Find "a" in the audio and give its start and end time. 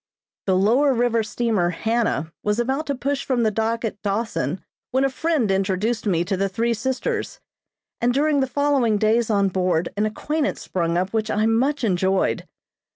5.03-5.11